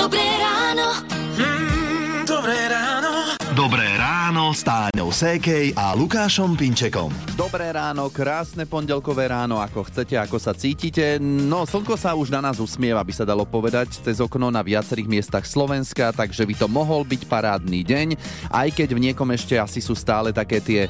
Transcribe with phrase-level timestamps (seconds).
[0.00, 0.96] Dobré ráno.
[1.36, 3.36] Mm, dobré ráno.
[3.52, 7.12] Dobré ráno s Táňou Sékej a Lukášom Pinčekom.
[7.36, 11.20] Dobré ráno, krásne pondelkové ráno, ako chcete, ako sa cítite.
[11.20, 15.20] No, slnko sa už na nás usmieva, by sa dalo povedať, cez okno na viacerých
[15.20, 18.08] miestach Slovenska, takže by to mohol byť parádny deň,
[18.48, 20.88] aj keď v niekom ešte asi sú stále také tie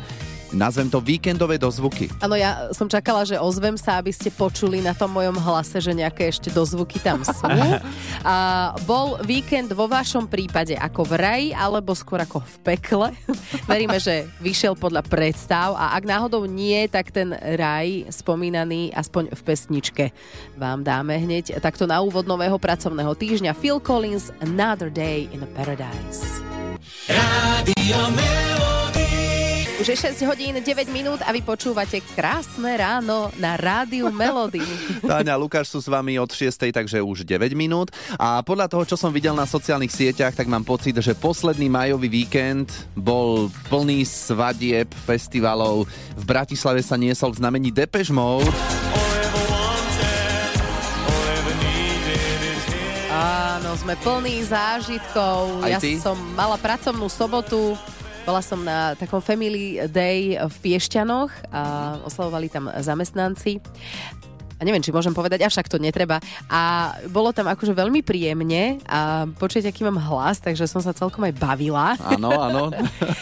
[0.52, 2.10] nazvem to víkendové dozvuky.
[2.18, 5.94] Áno, ja som čakala, že ozvem sa, aby ste počuli na tom mojom hlase, že
[5.94, 7.46] nejaké ešte dozvuky tam sú.
[8.26, 8.36] A
[8.84, 13.08] bol víkend vo vašom prípade ako v raji, alebo skôr ako v pekle?
[13.70, 19.40] Veríme, že vyšiel podľa predstav a ak náhodou nie, tak ten raj spomínaný aspoň v
[19.42, 20.04] pesničke
[20.58, 25.48] vám dáme hneď takto na úvod nového pracovného týždňa Phil Collins Another Day in a
[25.56, 26.42] Paradise.
[27.08, 28.00] Rádio
[29.80, 34.60] Už je 6 hodín 9 minút a vy počúvate krásne ráno na rádiu Melody.
[35.08, 37.88] Táňa Lukáš sú s vami od 6, takže už 9 minút.
[38.20, 42.12] A podľa toho, čo som videl na sociálnych sieťach, tak mám pocit, že posledný majový
[42.12, 45.88] víkend bol plný svadieb, festivalov.
[46.12, 48.52] V Bratislave sa niesol v znamení Depeche Mode.
[53.08, 55.64] Áno, sme plní zážitkov.
[55.64, 55.96] Aj ja ty?
[55.96, 57.80] som mala pracovnú sobotu.
[58.20, 61.62] Bola som na takom Family Day v Piešťanoch a
[62.04, 63.58] oslavovali tam zamestnanci.
[64.60, 66.20] A neviem, či môžem povedať, avšak to netreba.
[66.52, 71.24] A bolo tam akože veľmi príjemne a počuť, aký mám hlas, takže som sa celkom
[71.24, 71.96] aj bavila.
[71.96, 72.68] Áno, áno.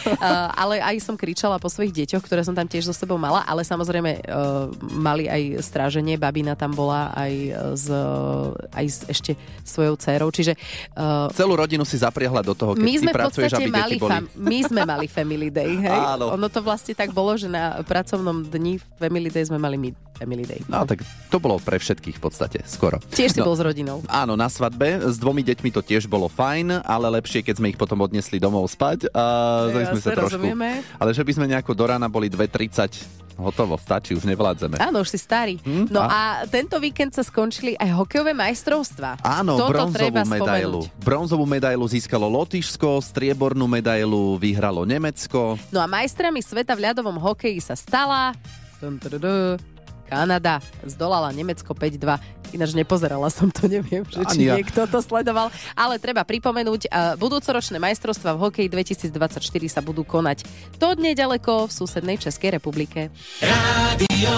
[0.61, 3.63] Ale aj som kričala po svojich deťoch, ktoré som tam tiež so sebou mala, ale
[3.63, 4.67] samozrejme uh,
[4.99, 7.33] mali aj stráženie, babina tam bola aj
[7.79, 7.87] s,
[8.75, 9.31] aj s ešte
[9.63, 10.53] svojou dcerou, čiže
[10.97, 13.95] uh, Celú rodinu si zapriahla do toho, keď my ty sme v pracuješ, aby mali,
[13.95, 14.11] deti boli.
[14.11, 15.99] fam- my sme mali Family Day, hej?
[16.17, 16.35] Áno.
[16.35, 19.89] Ono to vlastne tak bolo, že na pracovnom dni Family Day sme mali my
[20.19, 20.59] Family Day.
[20.67, 20.99] No tak
[21.31, 22.99] to bolo pre všetkých v podstate, skoro.
[23.09, 23.47] Tiež si no.
[23.47, 24.03] bol s rodinou.
[24.05, 24.99] Áno, na svadbe.
[24.99, 28.67] S dvomi deťmi to tiež bolo fajn, ale lepšie, keď sme ich potom odnesli domov
[28.67, 29.07] spať.
[29.15, 29.23] A
[29.71, 30.35] tak sme sa trošku...
[30.35, 30.83] rozumieme.
[30.99, 34.75] Ale že by sme nejako do rána boli 2.30, hotovo, stačí, už nevládzeme.
[34.83, 35.55] Áno, už si starý.
[35.63, 39.23] Hm, No a- a tento víkend sa skončili aj hokejové majstrovstvá.
[39.23, 40.83] Áno, Toto bronzovú medailu.
[40.83, 40.99] spomenúť.
[40.99, 45.55] Bronzovú medailu získalo Lotyšsko, striebornú medailu vyhralo Nemecko.
[45.71, 48.35] No a majstrami sveta v ľadovom hokeji sa stala...
[48.79, 49.78] Dun, dun, dun, dun,
[50.09, 52.57] Kanada zdolala Nemecko 5-2.
[52.57, 54.57] Ináč nepozerala som to, neviem, že či Ani ja.
[54.57, 55.53] niekto to sledoval.
[55.77, 59.37] Ale treba pripomenúť, a budúcoročné majstrovstvá v hokeji 2024
[59.69, 60.49] sa budú konať
[60.81, 63.13] to nedaleko v susednej Českej republike.
[63.45, 64.33] Rádio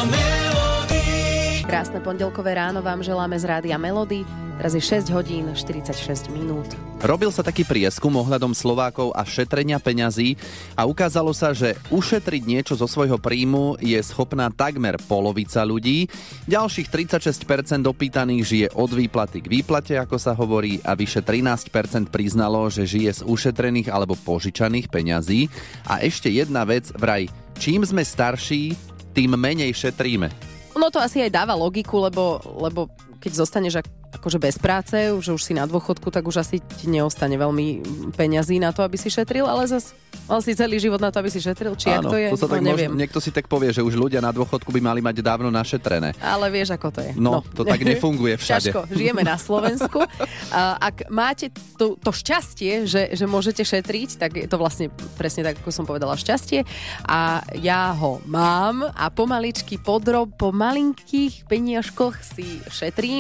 [1.72, 4.28] Krásne pondelkové ráno vám želáme z Rádia Melody.
[4.59, 6.68] Teraz je 6 hodín 46 minút.
[7.00, 10.36] Robil sa taký prieskum ohľadom Slovákov a šetrenia peňazí
[10.76, 16.12] a ukázalo sa, že ušetriť niečo zo svojho príjmu je schopná takmer polovica ľudí.
[16.44, 22.68] Ďalších 36% opýtaných žije od výplaty k výplate, ako sa hovorí, a vyše 13% priznalo,
[22.68, 25.48] že žije z ušetrených alebo požičaných peňazí.
[25.88, 27.32] A ešte jedna vec, vraj,
[27.64, 28.76] čím sme starší,
[29.16, 30.50] tým menej šetríme.
[30.76, 32.88] No to asi aj dáva logiku, lebo, lebo
[33.22, 33.88] keď zostaneš ak,
[34.18, 37.86] akože bez práce, že už si na dôchodku, tak už asi ti neostane veľmi
[38.18, 39.94] peňazí na to, aby si šetril, ale zas
[40.26, 42.50] mal si celý život na to, aby si šetril, či jak to je, sa no
[42.50, 42.90] tak neviem.
[42.90, 46.18] Možno, niekto si tak povie, že už ľudia na dôchodku by mali mať dávno našetrené.
[46.18, 47.12] Ale vieš, ako to je.
[47.14, 48.74] No, to tak nefunguje všade.
[48.74, 50.02] Ťažko, žijeme na Slovensku.
[50.50, 54.90] A ak máte to, to šťastie, že, že môžete šetriť, tak je to vlastne
[55.20, 56.66] presne tak, ako som povedala, šťastie.
[57.06, 63.10] A ja ho mám a pomaličky podrob, po malinkých peniažkoch si šetrím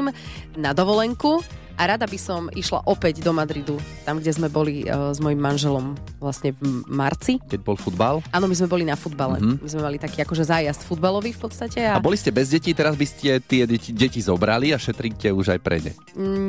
[0.55, 1.43] na dovolenku.
[1.81, 5.41] A rada by som išla opäť do Madridu, tam, kde sme boli uh, s mojim
[5.41, 7.41] manželom vlastne v marci.
[7.49, 8.21] Keď bol futbal.
[8.29, 9.41] Áno, my sme boli na futbale.
[9.41, 9.65] Mhm.
[9.65, 11.81] My sme mali taký akože zájazd futbalový v podstate.
[11.81, 15.57] A boli ste bez detí, teraz by ste tie deti, deti zobrali a šetríte už
[15.57, 15.97] aj pre ne.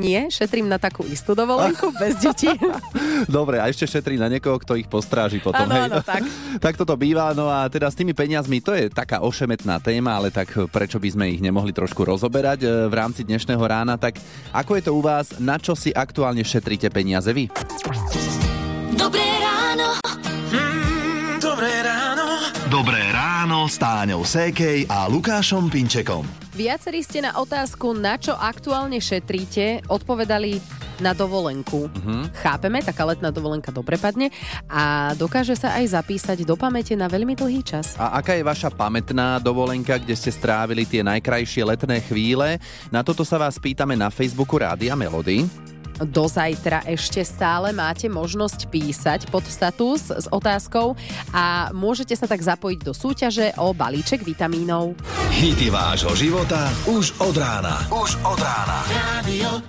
[0.04, 2.52] Nie, šetrím na takú istú dovolenku bez detí.
[3.24, 5.64] Dobre, a ešte šetrí na niekoho, kto ich postráži potom.
[5.64, 6.28] Áno, tak.
[6.64, 10.28] tak toto býva, no a teda s tými peniazmi, to je taká ošemetná téma, ale
[10.28, 14.20] tak prečo by sme ich nemohli trošku rozoberať e, v rámci dnešného rána, tak
[14.52, 17.50] ako je to u vás, na čo si aktuálne šetríte peniaze vy?
[18.94, 19.98] Dobré ráno.
[20.50, 22.26] Mm, dobré ráno.
[22.70, 23.01] Dobré
[23.62, 26.26] ráno s Táňou Sékej a Lukášom Pinčekom.
[26.58, 30.58] Viacerí ste na otázku, na čo aktuálne šetríte, odpovedali
[30.98, 31.86] na dovolenku.
[32.42, 34.34] Chápeme, taká letná dovolenka dobre padne
[34.66, 37.94] a dokáže sa aj zapísať do pamäte na veľmi dlhý čas.
[38.02, 42.58] A aká je vaša pamätná dovolenka, kde ste strávili tie najkrajšie letné chvíle?
[42.90, 45.46] Na toto sa vás pýtame na Facebooku Rádia Melody.
[46.08, 50.98] Do zajtra ešte stále máte možnosť písať pod status s otázkou
[51.30, 54.98] a môžete sa tak zapojiť do súťaže o balíček vitamínov.
[55.30, 57.86] Hity vášho života už od rána.
[57.92, 58.78] Už od rána.
[58.90, 59.62] Rádio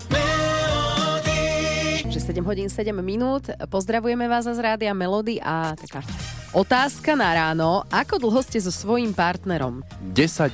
[2.24, 3.52] 7 hodín 7 minút.
[3.68, 6.00] Pozdravujeme vás z rádia Melody a taká
[6.56, 7.84] otázka na ráno.
[7.92, 9.84] Ako dlho ste so svojím partnerom?
[10.16, 10.48] 10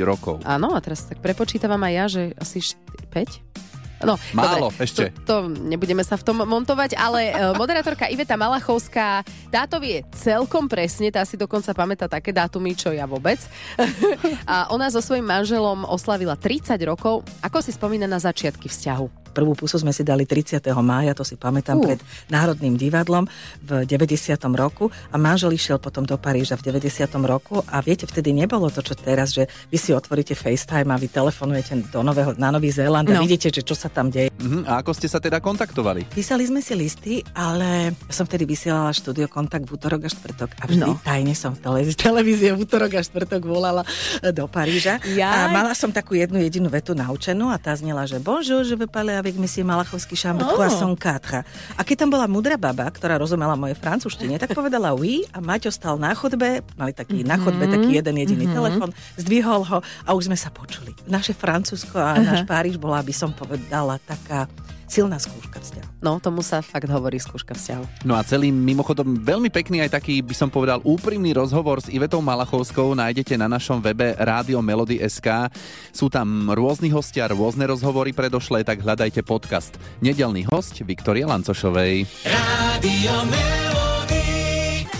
[0.00, 0.40] rokov.
[0.46, 3.71] Áno, a teraz tak prepočítavam aj ja, že asi 4, 5?
[4.02, 5.14] No, Málo, dobre, ešte.
[5.22, 10.66] To, to nebudeme sa v tom montovať, ale uh, moderátorka Iveta Malachovská, táto vie celkom
[10.66, 13.38] presne, tá si dokonca pamätá také dátumy, čo ja vôbec.
[14.50, 17.22] a ona so svojím manželom oslavila 30 rokov.
[17.40, 19.21] Ako si spomína na začiatky vzťahu?
[19.32, 20.60] Prvú pusu sme si dali 30.
[20.78, 21.84] mája, to si pamätám, Uh.
[21.84, 23.24] pred Národným divadlom
[23.58, 24.28] v 90.
[24.52, 26.84] roku a manžel išiel potom do Paríža v 90.
[27.24, 31.08] roku a viete, vtedy nebolo to, čo teraz, že vy si otvoríte FaceTime a vy
[31.08, 33.24] telefonujete do nového, na Nový Zéland a No.
[33.24, 34.28] vidíte, že čo sa tam deje.
[34.34, 36.04] Mhm, a ako ste sa teda kontaktovali?
[36.08, 40.50] Písali sme si listy, ale ja som vtedy vysielala štúdio kontakt v útorok a štvrtok
[40.52, 41.00] a vždy No.
[41.00, 41.56] tajne som
[41.96, 43.80] televízie v útorok a štvrtok volala
[44.18, 44.98] e, do Paríža.
[45.00, 45.22] Jaj.
[45.24, 48.90] A mala som takú jednu jedinú vetu naučenú a tá znela, že bonjour, je veux
[48.90, 50.58] parler avec monsieur Malachovský chambre Oh.
[50.58, 51.46] 304.
[51.78, 55.70] A keď tam bola mudrá baba, ktorá rozumela mojej francúzštine, tak povedala oui a Maťo
[55.70, 60.26] stal na chodbe, mali taký na chodbe taký jeden jediný telefon, zdvihol ho a už
[60.26, 60.90] sme sa počuli.
[61.06, 64.50] Naše Francúzsko a náš Páriž bola, by som povedala, taká
[64.92, 66.04] silná skúška vzťahu.
[66.04, 68.04] No, tomu sa fakt hovorí skúška vzťahu.
[68.04, 72.20] No a celý mimochodom veľmi pekný aj taký, by som povedal, úprimný rozhovor s Ivetou
[72.20, 75.48] Malachovskou nájdete na našom webe Rádio Melody SK.
[75.96, 79.72] Sú tam rôzni hostia, rôzne rozhovory predošlé, tak hľadajte podcast.
[80.04, 82.04] Nedelný host Viktoria Lancošovej.
[82.28, 83.81] Rádio Melody.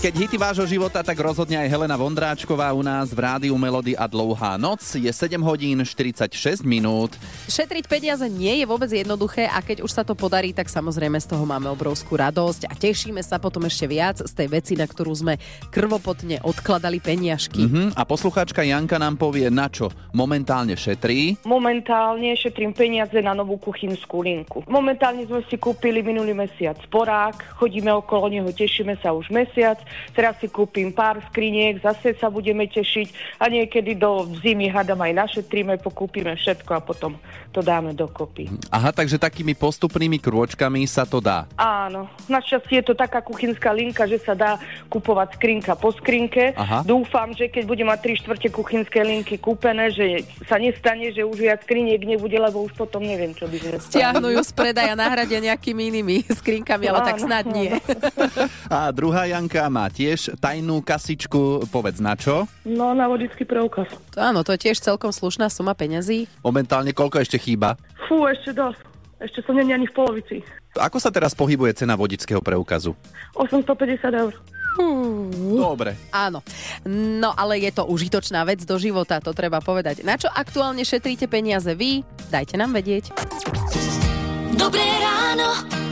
[0.02, 4.10] Keď hity vášho života, tak rozhodne aj Helena Vondráčková u nás v Rádiu Melody a
[4.10, 4.82] Dlouhá noc.
[4.98, 7.14] Je 7 hodín 46 minút.
[7.46, 11.30] Šetriť peniaze nie je vôbec jednoduché a keď už sa to podarí, tak samozrejme z
[11.30, 15.14] toho máme obrovskú radosť a tešíme sa potom ešte viac z tej veci, na ktorú
[15.14, 15.38] sme
[15.70, 17.62] krvopotne odkladali peniažky.
[17.70, 17.94] Mhm.
[17.94, 21.38] A poslucháčka Janka nám povie, na čo momentálne šetrí.
[21.46, 24.66] Momentálne šetrím peniaze na novú kuchynskú linku.
[24.66, 29.78] Momentálne sme si kúpili minulý mesiac sporák, chodíme okolo neho, tešíme sa už mesiac.
[30.12, 35.12] Teraz si kúpim pár skriniek, zase sa budeme tešiť a niekedy do zimy hádam aj
[35.26, 37.12] našetríme, pokúpime všetko a potom
[37.52, 38.48] to dáme dokopy.
[38.72, 41.44] Aha, takže takými postupnými krôčkami sa to dá.
[41.60, 44.56] Áno, našťastie je to taká kuchynská linka, že sa dá
[44.88, 46.56] kupovať skrinka po skrinke.
[46.56, 46.80] Aha.
[46.80, 51.36] Dúfam, že keď budem mať tri štvrte kuchynské linky kúpené, že sa nestane, že už
[51.36, 55.38] viac skriniek nebude, lebo už potom neviem, čo by sme Stiahnu ju z predaja, nahradia
[55.38, 57.76] nejakými inými skrinkami, ale tak Áno, snad nie.
[58.72, 62.44] A druhá Janka má tiež tajnú kasičku, povedz na čo.
[62.66, 63.88] No, na vodický preukaz.
[64.14, 66.28] Áno, to je tiež celkom slušná suma peňazí.
[66.44, 67.80] Momentálne koľko ešte chýba?
[68.06, 68.82] Fú, ešte dosť.
[69.22, 70.36] Ešte som není ani v polovici.
[70.74, 72.98] Ako sa teraz pohybuje cena vodického preukazu?
[73.38, 74.34] 850 eur.
[75.52, 76.00] Dobre.
[76.10, 76.40] Áno.
[76.88, 80.00] No ale je to užitočná vec do života, to treba povedať.
[80.00, 82.00] Na čo aktuálne šetríte peniaze vy?
[82.32, 83.12] Dajte nám vedieť.
[84.56, 85.48] Dobré ráno.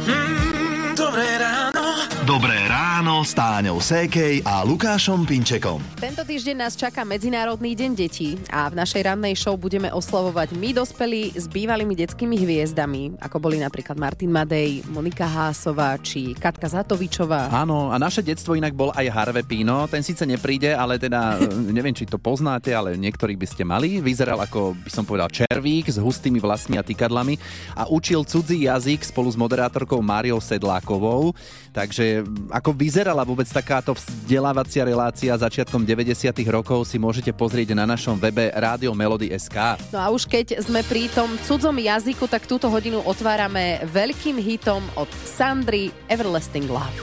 [0.09, 1.85] Mm, dobré ráno.
[2.25, 2.59] Dobré
[3.01, 5.81] ráno s Táňou Sékej a Lukášom Pinčekom.
[5.97, 10.77] Tento týždeň nás čaká Medzinárodný deň detí a v našej rannej show budeme oslavovať my
[10.77, 17.49] dospelí s bývalými detskými hviezdami, ako boli napríklad Martin Madej, Monika Hásová či Katka Zatovičová.
[17.49, 19.89] Áno, a naše detstvo inak bol aj Harve Pino.
[19.89, 24.05] Ten síce nepríde, ale teda e, neviem, či to poznáte, ale niektorí by ste mali.
[24.05, 27.41] Vyzeral ako, by som povedal, červík s hustými vlasmi a tykadlami
[27.81, 31.33] a učil cudzí jazyk spolu s moderátorkou Máriou Sedlákovou.
[31.73, 36.27] Takže ako vyzerala vôbec takáto vzdelávacia relácia začiatkom 90.
[36.51, 39.79] rokov si môžete pozrieť na našom webe Rádio Melody SK.
[39.95, 44.83] No a už keď sme pri tom cudzom jazyku, tak túto hodinu otvárame veľkým hitom
[44.99, 46.99] od Sandry Everlasting Love.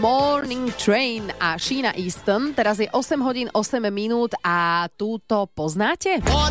[0.00, 2.56] Morning Train a Sheena Easton.
[2.56, 6.24] Teraz je 8 hodín 8 minút a túto poznáte?
[6.24, 6.48] No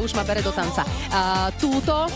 [0.00, 0.80] a už ma bere do tanca.
[1.12, 2.08] A túto...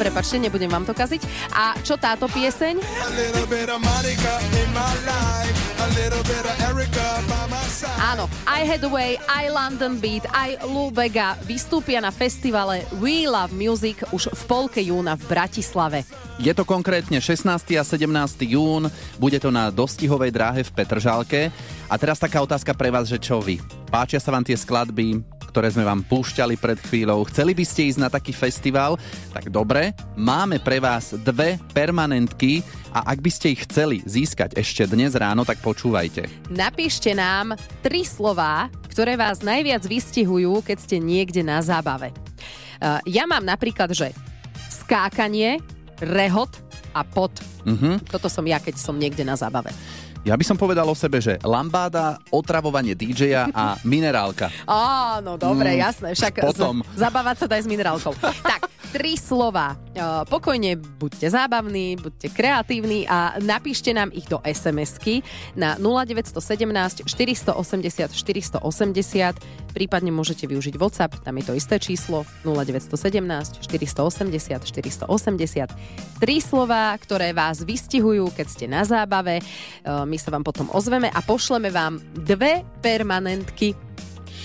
[0.00, 1.52] Prepačte, nebudem vám to kaziť.
[1.52, 2.80] A čo táto pieseň?
[8.00, 13.24] Áno, I Had a Way, I London Beat, I Lou Bega vystúpia na festivale We
[13.24, 16.04] Love Music už v polke júna v Bratislave.
[16.36, 17.48] Je to konkrétne 16.
[17.76, 18.04] a 17.
[18.44, 21.52] jún, bude to na dostihovej dráhe v Petržálke.
[21.88, 23.60] A teraz taká otázka pre vás, že čo vy?
[23.88, 27.26] Páčia sa vám tie skladby, ktoré sme vám púšťali pred chvíľou?
[27.26, 28.94] Chceli by ste ísť na taký festival?
[29.34, 32.62] Tak dobre, máme pre vás dve permanentky
[32.94, 36.30] a ak by ste ich chceli získať ešte dnes ráno, tak počúvajte.
[36.54, 42.14] Napíšte nám tri slová, ktoré vás najviac vystihujú, keď ste niekde na zábave.
[42.78, 44.14] Uh, ja mám napríklad, že
[44.70, 45.58] skákanie,
[46.00, 47.30] rehot a pot.
[47.66, 48.06] Mhm.
[48.08, 49.70] Toto som ja, keď som niekde na zábave.
[50.20, 54.52] Ja by som povedal o sebe, že lambáda, otravovanie DJ-a a minerálka.
[54.68, 56.08] Áno, dobre, Mm, jasné.
[56.12, 56.84] Však potom.
[56.92, 58.12] Z, zabávať sa daj s minerálkou.
[58.44, 58.59] tak,
[58.90, 59.78] tri slova.
[59.90, 65.22] Uh, pokojne buďte zábavní, buďte kreatívni a napíšte nám ich do SMS-ky
[65.54, 69.74] na 0917 480 480.
[69.74, 76.18] Prípadne môžete využiť WhatsApp, tam je to isté číslo 0917 480 480.
[76.18, 79.42] Tri slova, ktoré vás vystihujú, keď ste na zábave.
[79.86, 83.78] Uh, My sa vám potom ozveme a pošleme vám dve permanentky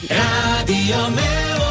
[0.06, 1.65] Rádio Melody.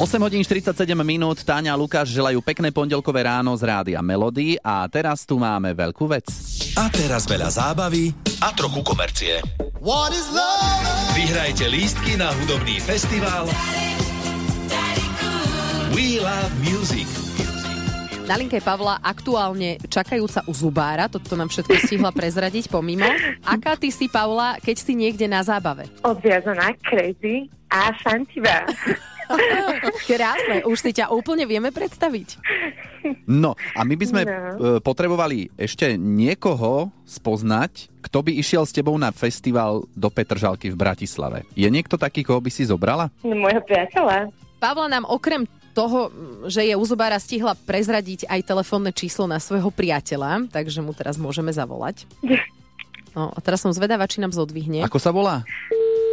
[0.00, 4.88] 8 hodín 47 minút, Táňa a Lukáš želajú pekné pondelkové ráno z rádia Melody a
[4.88, 6.24] teraz tu máme veľkú vec.
[6.72, 8.08] A teraz veľa zábavy
[8.40, 9.44] a trochu komercie.
[11.12, 13.44] Vyhrajte lístky na hudobný festival
[15.92, 17.04] We Love Music.
[18.24, 23.04] Na linke Pavla aktuálne čakajúca u zubára, toto nám všetko stihla prezradiť pomimo.
[23.44, 25.92] Aká ty si, Pavla, keď si niekde na zábave?
[26.00, 28.64] odviazaná, crazy a šantivá.
[30.02, 32.40] Krásne, už si ťa úplne vieme predstaviť.
[33.24, 34.30] No a my by sme No.
[34.30, 34.38] e,
[34.78, 41.48] potrebovali ešte niekoho spoznať, kto by išiel s tebou na festival do Petržalky v Bratislave.
[41.54, 43.08] Je niekto taký, koho by si zobrala?
[43.20, 44.28] No, môjho priateľa.
[44.58, 46.10] Pavla nám okrem toho,
[46.44, 51.16] že je u zubára stihla prezradiť aj telefónne číslo na svojho priateľa, takže mu teraz
[51.16, 52.04] môžeme zavolať.
[53.10, 54.86] No a teraz som zvedáva, či nám zodvihne.
[54.86, 55.42] Ako sa volá?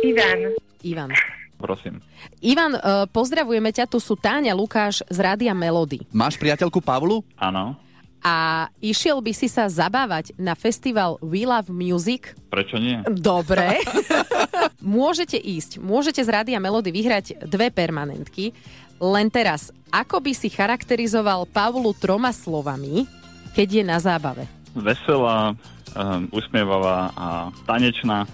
[0.02, 0.58] Ivan.
[0.82, 1.14] Ivan.
[1.58, 2.00] Prosím.
[2.40, 6.06] Ivan, e, pozdravujeme ťa, tu sú Táňa Lukáš z Rádia Melody.
[6.14, 7.26] Máš priateľku Pavlu?
[7.34, 7.74] Áno.
[8.22, 12.34] A išiel by si sa zabávať na festival We Love Music?
[12.50, 13.02] Prečo nie?
[13.10, 13.82] Dobre.
[14.82, 18.54] môžete ísť, môžete z Rádia Melody vyhrať dve permanentky.
[18.98, 23.06] Len teraz, ako by si charakterizoval Pavlu troma slovami,
[23.54, 24.57] keď je na zábave?
[24.78, 25.58] Veselá,
[25.92, 27.28] um, usmievavá a
[27.64, 28.30] tanečná.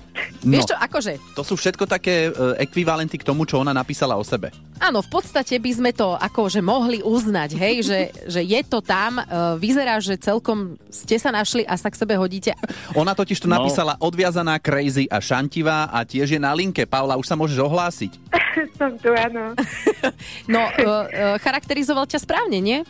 [0.46, 2.32] No, Vieš čo, akože, to sú všetko také e,
[2.62, 4.54] ekvivalenty k tomu, čo ona napísala o sebe.
[4.78, 9.18] áno, v podstate by sme to akože mohli uznať, hej, že, že je to tam,
[9.18, 9.24] e,
[9.58, 12.54] vyzerá, že celkom ste sa našli a sa k sebe hodíte.
[12.94, 13.58] Ona totiž tu No.
[13.58, 16.86] napísala odviazaná, crazy a šantivá a tiež je na linke.
[16.86, 18.12] Paula, už sa môžeš ohlásiť.
[18.78, 19.58] Som tu, áno.
[20.52, 20.88] No, e, e,
[21.42, 22.86] charakterizoval ťa správne, nie?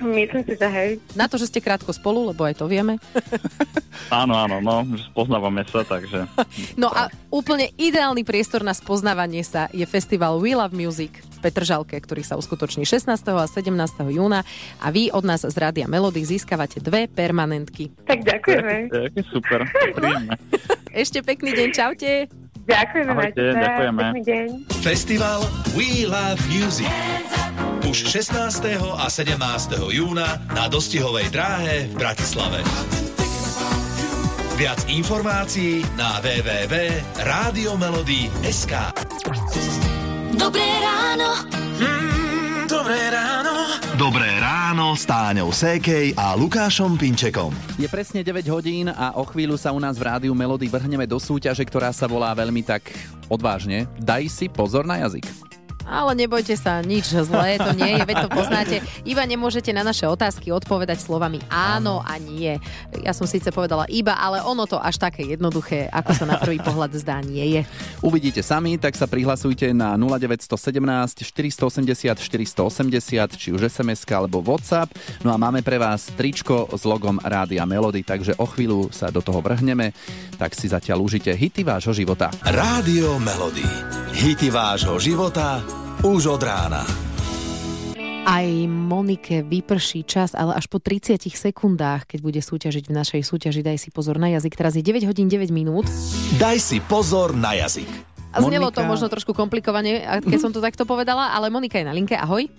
[0.00, 0.90] Myslím si, že hej.
[1.16, 3.00] Na to, že ste krátko spolu, lebo aj to vieme.
[4.12, 6.28] Áno, áno, no, že spoznávame sa, takže...
[6.82, 11.96] No a úplne ideálny priestor na spoznávanie sa je festival We Love Music v Petržalke,
[11.98, 13.08] ktorý sa uskutoční 16.
[13.16, 13.72] a 17.
[14.12, 14.44] júna
[14.78, 17.90] a vy od nás z Rádia Melody získavate dve permanentky.
[18.04, 18.92] Tak ďakujeme.
[18.92, 19.64] Jaký super.
[20.92, 22.28] Ešte pekný deň, čaute.
[22.66, 24.02] Ďakujeme, Ahojte, ďakujeme.
[24.12, 24.46] Pekný deň.
[24.84, 25.40] Festival
[25.74, 26.92] We Love Music.
[27.96, 28.76] Už 16.
[28.76, 29.40] a 17.
[29.88, 32.60] júna na dostihovej dráhe v Bratislave.
[34.60, 38.72] Viac informácií na www.radiomelody.sk
[40.36, 41.40] Dobré ráno.
[41.80, 43.80] Mm, dobré ráno.
[43.96, 47.56] Dobré ráno s Táňou Sékej a Lukášom Pinčekom.
[47.80, 51.16] Je presne 9 hodín a o chvíľu sa u nás v rádiu Melody vrhneme do
[51.16, 52.92] súťaže, ktorá sa volá veľmi tak
[53.32, 53.88] odvážne.
[53.96, 55.55] Daj si pozor na jazyk.
[55.86, 58.76] Ale nebojte sa, nič zlé to nie je, veď to poznáte.
[59.06, 62.58] Iba nemôžete na naše otázky odpovedať slovami áno a nie.
[63.06, 66.58] Ja som síce povedala iba, ale ono to až také jednoduché, ako sa na prvý
[66.58, 67.62] pohľad zdá, nie je.
[68.04, 74.92] Uvidíte sami, tak sa prihlasujte na 0917 480 480, či už SMS alebo WhatsApp.
[75.24, 79.24] No a máme pre vás tričko s logom Rádia Melody, takže o chvíľu sa do
[79.24, 79.96] toho vrhneme.
[80.36, 82.28] Tak si zatiaľ užite hity vášho života.
[82.44, 83.64] Rádio Melody.
[84.12, 85.64] Hity vášho života
[86.04, 87.15] už od rána.
[88.26, 93.62] Aj Monike vyprší čas, ale až po 30 sekundách, keď bude súťažiť v našej súťaži,
[93.62, 94.58] daj si pozor na jazyk.
[94.58, 95.86] Teraz je 9 hodín 9 minút.
[96.34, 97.86] Daj si pozor na jazyk.
[98.34, 101.86] A znelo to Monika- možno trošku komplikovane, keď som to takto povedala, ale Monika je
[101.86, 102.18] na linke.
[102.18, 102.50] Ahoj.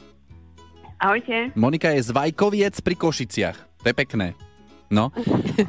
[1.03, 1.51] Ahojte.
[1.59, 3.57] Monika je z Vajkoviec pri Košiciach.
[3.83, 4.46] To je pekné.
[4.87, 5.11] No.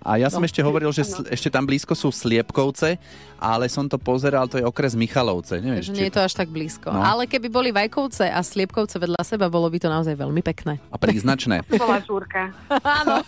[0.06, 2.98] A ja som ešte hovoril, že sl- ešte tam blízko sú Sliepkovce,
[3.38, 5.58] ale som to pozeral, to je okres Michalovce.
[5.58, 6.90] Neviem, Takže či nie je to až tak blízko.
[6.94, 7.02] No.
[7.02, 10.78] Ale keby boli Vajkovce a Sliepkovce vedľa seba, bolo by to naozaj veľmi pekné.
[10.90, 11.66] A príznačné.
[11.82, 12.54] Bola žúrka.
[12.82, 13.22] Áno.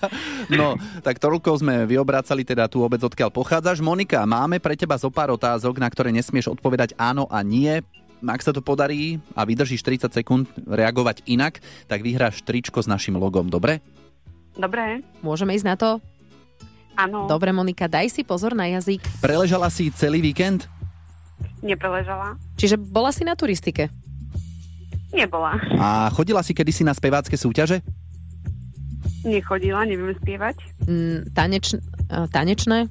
[0.51, 3.79] No, tak toľko sme vyobracali teda tú obec, odkiaľ pochádzaš.
[3.81, 7.81] Monika, máme pre teba zo pár otázok, na ktoré nesmieš odpovedať áno a nie.
[8.21, 13.17] Ak sa to podarí a vydržíš 30 sekúnd reagovať inak, tak vyhráš tričko s našim
[13.17, 13.81] logom, dobre?
[14.59, 15.04] Dobre.
[15.23, 16.02] Môžeme ísť na to?
[16.99, 17.25] Áno.
[17.30, 19.00] Dobre, Monika, daj si pozor na jazyk.
[19.23, 20.69] Preležala si celý víkend?
[21.64, 22.37] Nepreležala.
[22.61, 23.88] Čiže bola si na turistike.
[25.11, 25.59] Nebola.
[25.80, 27.83] A chodila si kedysi na spevácké súťaže?
[29.26, 30.57] Nechodila, neviem spievať.
[30.88, 32.88] Mm, taneč, eh, tanečné?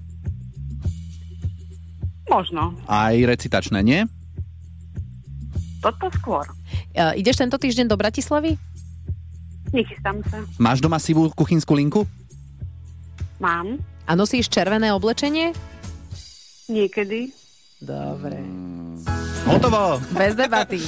[2.29, 2.77] Možno.
[2.85, 4.05] Aj recitačné, nie?
[5.81, 6.45] Toto skôr.
[6.91, 8.59] Uh, ideš tento týždeň do Bratislavy?
[9.69, 10.41] Nechystám sa.
[10.57, 12.01] Máš doma sivú kuchynskú linku?
[13.37, 13.79] Mám.
[14.09, 15.53] A nosíš červené oblečenie?
[16.67, 17.31] Niekedy.
[17.79, 18.35] Dobre.
[19.47, 20.03] Hotovo!
[20.11, 20.83] Bez debaty.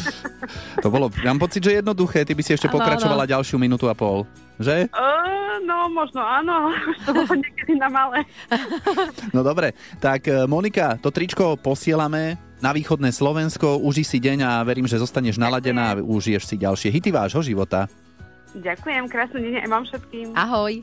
[0.83, 2.27] To bolo, mám pocit, že jednoduché.
[2.27, 4.27] Ty by si ešte Áno, pokračovala ďalšiu minútu a pol.
[4.59, 4.91] Že?
[4.91, 6.75] Uh, no, možno áno,
[7.07, 8.27] to bolo niekedy na malé.
[9.31, 9.71] No dobre,
[10.03, 13.79] tak e, Monika, to tričko posielame na východné Slovensko.
[13.79, 17.87] Uži si deň a verím, že zostaneš naladená a užiješ si ďalšie hity vášho života.
[18.51, 20.27] Ďakujem, krásny deň aj vám všetkým.
[20.35, 20.73] Ahoj.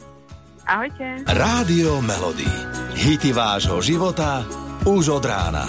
[0.69, 1.07] Ahojte.
[1.29, 2.49] Rádio Melody.
[2.97, 4.45] Hity vášho života
[4.85, 5.65] už od rána.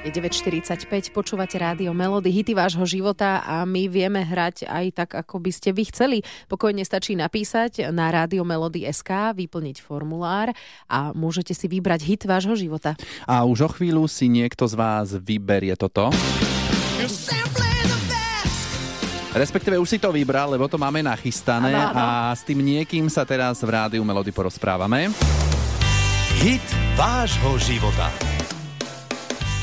[0.00, 5.44] Je 9.45, počúvate rádio Melody, hity vášho života a my vieme hrať aj tak, ako
[5.44, 6.18] by ste vy chceli.
[6.48, 10.56] Pokojne stačí napísať na rádio Melody SK, vyplniť formulár
[10.88, 12.96] a môžete si vybrať hit vášho života.
[13.28, 16.08] A už o chvíľu si niekto z vás vyberie toto.
[19.30, 22.02] Respektíve už si to vybral, lebo to máme nachystané Áno, áno.
[22.02, 25.14] a s tým niekým sa teraz v rádiu Melody porozprávame.
[26.42, 26.66] Hit
[26.98, 28.10] vášho života.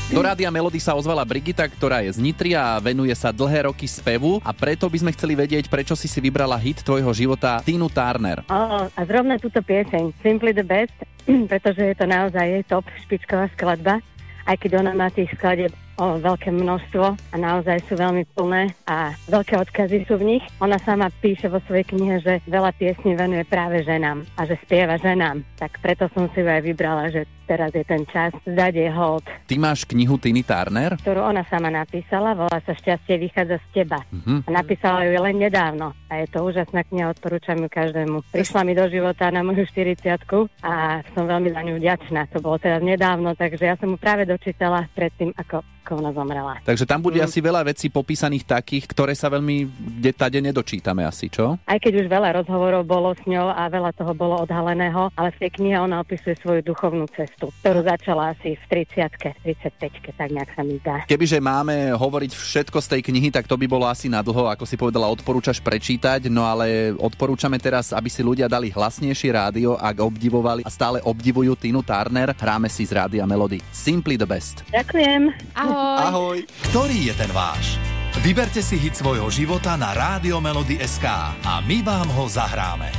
[0.08, 3.84] Do rádia Melody sa ozvala Brigita, ktorá je z Nitry a venuje sa dlhé roky
[3.84, 7.92] spevu a preto by sme chceli vedieť, prečo si si vybrala hit tvojho života Tinu
[7.92, 8.40] Turner.
[8.48, 10.96] Ó, a zrovna túto pieseň, Simply the Best,
[11.52, 14.00] pretože je to naozaj je top špičková skladba,
[14.48, 19.12] aj keď ona má tých skladieb o veľké množstvo a naozaj sú veľmi plné a
[19.26, 20.44] veľké odkazy sú v nich.
[20.62, 24.94] Ona sama píše vo svojej knihe, že veľa piesní venuje práve ženám a že spieva
[24.96, 25.42] ženám.
[25.58, 29.24] Tak preto som si ju aj vybrala, že teraz je ten čas zdať jej hold,
[29.48, 31.00] Ty máš knihu Tiny Turner?
[31.00, 34.04] ktorú ona sama napísala, volá sa Šťastie vychádza z teba.
[34.12, 34.44] Mhm.
[34.44, 38.20] A napísala ju len nedávno a je to úžasná kniha, odporúčam ju každému.
[38.28, 42.28] Prišla mi do života na moju 40 a som veľmi za ňu vďačná.
[42.36, 45.64] To bolo teraz nedávno, takže ja som mu práve dočítala predtým, ako,
[45.96, 46.60] ona zomrela.
[46.66, 51.32] Takže tam bude asi veľa vecí popísaných takých, ktoré sa veľmi kde tade nedočítame asi,
[51.32, 51.56] čo?
[51.64, 55.46] Aj keď už veľa rozhovorov bolo s ňou a veľa toho bolo odhaleného, ale v
[55.46, 59.08] tej knihe ona opisuje svoju duchovnú cestu, ktorú začala asi v 30
[59.42, 61.06] 35 tak nejak sa mi zdá.
[61.06, 64.64] Kebyže máme hovoriť všetko z tej knihy, tak to by bolo asi na dlho, ako
[64.66, 69.96] si povedala, odporúčaš prečítať, no ale odporúčame teraz, aby si ľudia dali hlasnejšie rádio, ak
[70.02, 72.34] obdivovali a stále obdivujú Tinu Turner.
[72.34, 73.62] Hráme si z rádia Melody.
[73.70, 74.66] Simply the best.
[74.74, 75.30] Ďakujem.
[75.54, 75.77] Ahoj.
[75.78, 76.42] Ahoj.
[76.74, 77.78] Ktorý je ten váš?
[78.18, 81.06] Vyberte si hit svojho života na Rádio Melody SK
[81.38, 82.90] a my vám ho zahráme.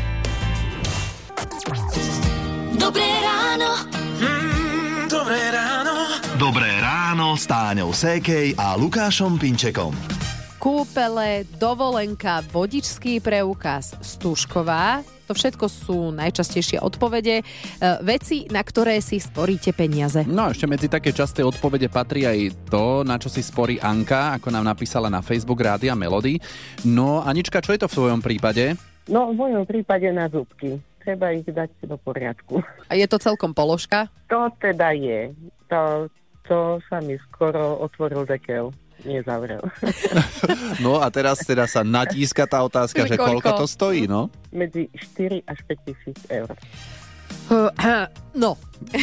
[2.79, 3.83] Dobré ráno.
[4.15, 5.93] Mm, dobré ráno.
[6.39, 9.91] Dobré ráno s Táňou Sékej a Lukášom Pinčekom.
[10.55, 15.03] Kúpele, dovolenka, vodičský preukaz, stužková.
[15.29, 17.39] To všetko sú najčastejšie odpovede.
[17.39, 17.43] E,
[18.01, 20.25] veci, na ktoré si sporíte peniaze.
[20.25, 24.41] No a ešte medzi také časté odpovede patrí aj to, na čo si sporí Anka,
[24.41, 26.41] ako nám napísala na Facebook Rádia Melody.
[26.81, 28.73] No Anička, čo je to v svojom prípade?
[29.05, 30.81] No, v mojom prípade na zúbky.
[31.05, 32.65] Treba ich dať do poriadku.
[32.89, 34.09] A je to celkom položka?
[34.33, 35.29] To teda je.
[35.69, 36.09] To,
[36.49, 38.73] to sa mi skoro otvoril dekel.
[39.01, 39.63] Nezavrel.
[40.79, 43.59] No a teraz teda sa natíska tá otázka, že Že koľko koľko?
[43.59, 44.31] to stojí, no?
[44.49, 46.49] Medzi 4 až 5 tisíc eur.
[48.31, 48.55] No,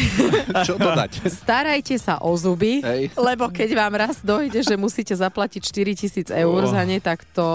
[0.62, 1.26] Čo to dať?
[1.42, 3.10] starajte sa o zuby, Hej.
[3.14, 6.70] lebo keď vám raz dojde, že musíte zaplatiť 4 tisíc eur Oh.
[6.70, 7.46] za ne, tak to...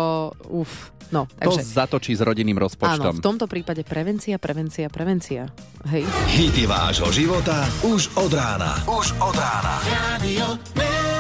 [0.46, 0.92] Uf.
[1.10, 1.64] No, To takže...
[1.66, 3.14] zatočí s rodinným Áno, rozpočtom.
[3.14, 5.48] v tomto prípade prevencia, prevencia, prevencia.
[5.88, 6.08] Hej.
[6.30, 8.80] Hity vášho života už od rána.
[8.86, 9.76] Už od rána.
[9.84, 11.11] Melody.